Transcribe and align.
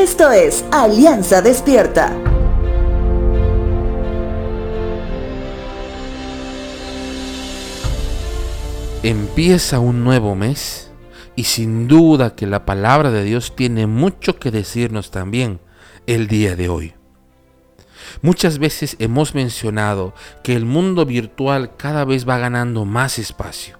Esto 0.00 0.30
es 0.30 0.64
Alianza 0.72 1.42
Despierta. 1.42 2.16
Empieza 9.02 9.78
un 9.78 10.02
nuevo 10.02 10.34
mes 10.34 10.90
y 11.36 11.44
sin 11.44 11.86
duda 11.86 12.34
que 12.34 12.46
la 12.46 12.64
palabra 12.64 13.10
de 13.10 13.24
Dios 13.24 13.54
tiene 13.54 13.86
mucho 13.86 14.38
que 14.38 14.50
decirnos 14.50 15.10
también 15.10 15.60
el 16.06 16.28
día 16.28 16.56
de 16.56 16.70
hoy. 16.70 16.94
Muchas 18.22 18.58
veces 18.58 18.96
hemos 19.00 19.34
mencionado 19.34 20.14
que 20.42 20.56
el 20.56 20.64
mundo 20.64 21.04
virtual 21.04 21.76
cada 21.76 22.06
vez 22.06 22.26
va 22.26 22.38
ganando 22.38 22.86
más 22.86 23.18
espacio. 23.18 23.76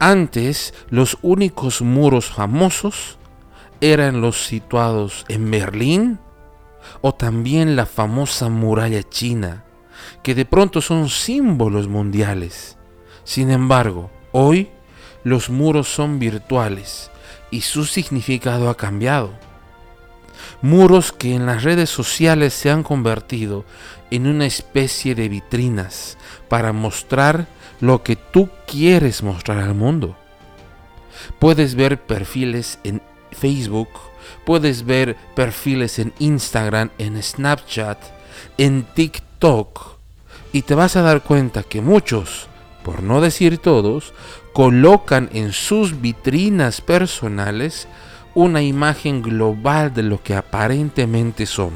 Antes 0.00 0.74
los 0.88 1.18
únicos 1.22 1.82
muros 1.82 2.26
famosos 2.32 3.19
eran 3.80 4.20
los 4.20 4.44
situados 4.46 5.24
en 5.28 5.50
Berlín 5.50 6.18
o 7.00 7.14
también 7.14 7.76
la 7.76 7.86
famosa 7.86 8.48
muralla 8.48 9.02
china, 9.02 9.64
que 10.22 10.34
de 10.34 10.44
pronto 10.44 10.80
son 10.80 11.08
símbolos 11.08 11.88
mundiales. 11.88 12.76
Sin 13.24 13.50
embargo, 13.50 14.10
hoy 14.32 14.70
los 15.24 15.50
muros 15.50 15.88
son 15.88 16.18
virtuales 16.18 17.10
y 17.50 17.62
su 17.62 17.84
significado 17.84 18.70
ha 18.70 18.76
cambiado. 18.76 19.32
Muros 20.62 21.12
que 21.12 21.34
en 21.34 21.46
las 21.46 21.62
redes 21.62 21.90
sociales 21.90 22.54
se 22.54 22.70
han 22.70 22.82
convertido 22.82 23.64
en 24.10 24.26
una 24.26 24.46
especie 24.46 25.14
de 25.14 25.28
vitrinas 25.28 26.16
para 26.48 26.72
mostrar 26.72 27.46
lo 27.80 28.02
que 28.02 28.16
tú 28.16 28.48
quieres 28.66 29.22
mostrar 29.22 29.58
al 29.58 29.74
mundo. 29.74 30.16
Puedes 31.38 31.74
ver 31.74 32.00
perfiles 32.00 32.78
en 32.84 33.02
Facebook, 33.32 33.88
puedes 34.44 34.84
ver 34.84 35.16
perfiles 35.34 35.98
en 35.98 36.12
Instagram, 36.18 36.90
en 36.98 37.22
Snapchat, 37.22 37.98
en 38.58 38.84
TikTok, 38.94 39.96
y 40.52 40.62
te 40.62 40.74
vas 40.74 40.96
a 40.96 41.02
dar 41.02 41.22
cuenta 41.22 41.62
que 41.62 41.80
muchos, 41.80 42.48
por 42.82 43.02
no 43.02 43.20
decir 43.20 43.58
todos, 43.58 44.12
colocan 44.52 45.30
en 45.32 45.52
sus 45.52 46.00
vitrinas 46.00 46.80
personales 46.80 47.86
una 48.34 48.62
imagen 48.62 49.22
global 49.22 49.92
de 49.94 50.02
lo 50.02 50.22
que 50.22 50.34
aparentemente 50.34 51.46
son. 51.46 51.72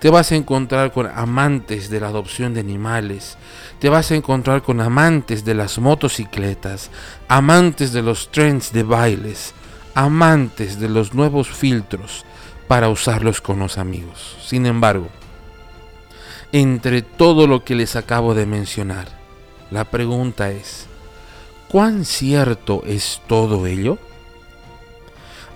Te 0.00 0.10
vas 0.10 0.30
a 0.30 0.36
encontrar 0.36 0.92
con 0.92 1.06
amantes 1.06 1.88
de 1.88 2.00
la 2.00 2.08
adopción 2.08 2.52
de 2.52 2.60
animales, 2.60 3.38
te 3.80 3.88
vas 3.88 4.10
a 4.10 4.14
encontrar 4.14 4.62
con 4.62 4.80
amantes 4.80 5.44
de 5.44 5.54
las 5.54 5.78
motocicletas, 5.78 6.90
amantes 7.28 7.92
de 7.92 8.02
los 8.02 8.30
trends 8.30 8.72
de 8.72 8.82
bailes, 8.82 9.54
amantes 9.96 10.78
de 10.78 10.90
los 10.90 11.14
nuevos 11.14 11.48
filtros 11.48 12.26
para 12.68 12.90
usarlos 12.90 13.40
con 13.40 13.58
los 13.58 13.78
amigos. 13.78 14.36
Sin 14.44 14.66
embargo, 14.66 15.08
entre 16.52 17.00
todo 17.00 17.46
lo 17.46 17.64
que 17.64 17.74
les 17.74 17.96
acabo 17.96 18.34
de 18.34 18.44
mencionar, 18.44 19.08
la 19.70 19.84
pregunta 19.84 20.50
es, 20.50 20.86
¿cuán 21.68 22.04
cierto 22.04 22.82
es 22.84 23.22
todo 23.26 23.66
ello? 23.66 23.98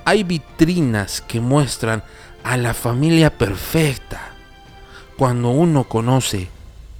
Hay 0.07 0.25
vitrinas 0.25 1.21
que 1.21 1.41
muestran 1.41 2.03
a 2.43 2.57
la 2.57 2.73
familia 2.73 3.37
perfecta 3.37 4.33
cuando 5.19 5.51
uno 5.51 5.85
conoce 5.85 6.49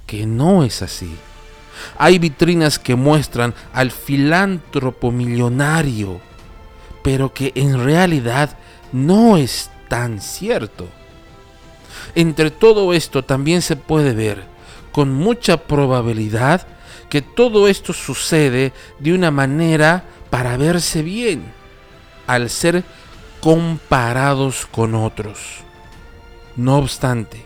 que 0.05 0.27
no 0.27 0.63
es 0.63 0.83
así. 0.83 1.15
Hay 1.97 2.19
vitrinas 2.19 2.77
que 2.77 2.95
muestran 2.95 3.55
al 3.73 3.89
filántropo 3.89 5.11
millonario, 5.11 6.21
pero 7.03 7.33
que 7.33 7.51
en 7.55 7.83
realidad 7.83 8.57
no 8.91 9.37
es 9.37 9.69
tan 9.87 10.21
cierto. 10.21 10.87
Entre 12.15 12.51
todo 12.51 12.93
esto 12.93 13.23
también 13.23 13.61
se 13.61 13.75
puede 13.75 14.13
ver 14.13 14.43
con 14.91 15.13
mucha 15.13 15.57
probabilidad 15.57 16.67
que 17.09 17.21
todo 17.21 17.67
esto 17.67 17.93
sucede 17.93 18.73
de 18.99 19.13
una 19.13 19.31
manera 19.31 20.05
para 20.29 20.57
verse 20.57 21.01
bien, 21.01 21.43
al 22.27 22.49
ser 22.49 22.83
comparados 23.41 24.65
con 24.65 24.95
otros. 24.95 25.57
No 26.55 26.77
obstante, 26.77 27.45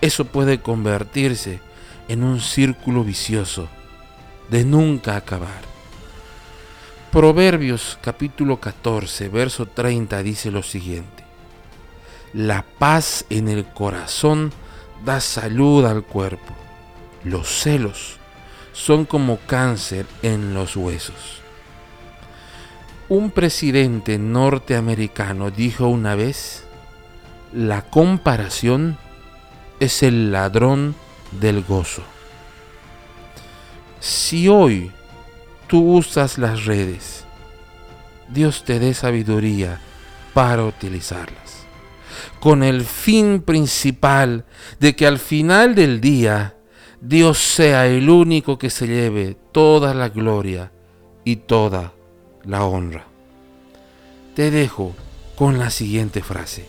eso 0.00 0.24
puede 0.24 0.60
convertirse 0.60 1.60
en 2.08 2.22
un 2.22 2.40
círculo 2.40 3.04
vicioso 3.04 3.68
de 4.50 4.64
nunca 4.64 5.16
acabar. 5.16 5.73
Proverbios 7.14 7.96
capítulo 8.02 8.58
14, 8.58 9.28
verso 9.28 9.66
30 9.66 10.20
dice 10.24 10.50
lo 10.50 10.64
siguiente. 10.64 11.22
La 12.32 12.64
paz 12.64 13.24
en 13.30 13.46
el 13.46 13.66
corazón 13.66 14.52
da 15.04 15.20
salud 15.20 15.84
al 15.84 16.02
cuerpo. 16.02 16.52
Los 17.22 17.46
celos 17.46 18.16
son 18.72 19.04
como 19.04 19.38
cáncer 19.46 20.06
en 20.22 20.54
los 20.54 20.74
huesos. 20.74 21.40
Un 23.08 23.30
presidente 23.30 24.18
norteamericano 24.18 25.52
dijo 25.52 25.86
una 25.86 26.16
vez, 26.16 26.64
la 27.52 27.82
comparación 27.82 28.98
es 29.78 30.02
el 30.02 30.32
ladrón 30.32 30.96
del 31.30 31.62
gozo. 31.62 32.02
Si 34.00 34.48
hoy 34.48 34.90
tú 35.66 35.96
usas 35.96 36.38
las 36.38 36.64
redes, 36.64 37.24
Dios 38.28 38.64
te 38.64 38.78
dé 38.78 38.94
sabiduría 38.94 39.80
para 40.32 40.64
utilizarlas, 40.64 41.66
con 42.40 42.62
el 42.62 42.84
fin 42.84 43.42
principal 43.42 44.44
de 44.80 44.96
que 44.96 45.06
al 45.06 45.18
final 45.18 45.74
del 45.74 46.00
día 46.00 46.56
Dios 47.00 47.38
sea 47.38 47.86
el 47.86 48.08
único 48.08 48.58
que 48.58 48.70
se 48.70 48.86
lleve 48.86 49.36
toda 49.52 49.94
la 49.94 50.08
gloria 50.08 50.72
y 51.24 51.36
toda 51.36 51.92
la 52.44 52.64
honra. 52.64 53.06
Te 54.34 54.50
dejo 54.50 54.94
con 55.36 55.58
la 55.58 55.70
siguiente 55.70 56.22
frase. 56.22 56.66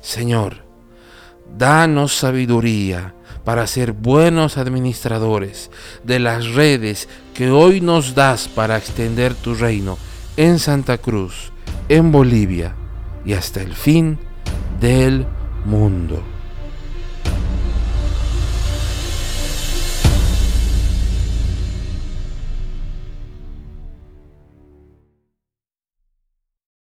Señor, 0.00 0.67
danos 1.56 2.14
sabiduría 2.14 3.14
para 3.44 3.66
ser 3.66 3.92
buenos 3.92 4.58
administradores 4.58 5.70
de 6.04 6.18
las 6.18 6.48
redes 6.48 7.08
que 7.34 7.50
hoy 7.50 7.80
nos 7.80 8.14
das 8.14 8.48
para 8.48 8.76
extender 8.76 9.34
tu 9.34 9.54
reino 9.54 9.96
en 10.36 10.58
Santa 10.58 10.98
Cruz, 10.98 11.52
en 11.88 12.12
Bolivia 12.12 12.74
y 13.24 13.32
hasta 13.32 13.62
el 13.62 13.74
fin 13.74 14.18
del 14.80 15.26
mundo. 15.64 16.22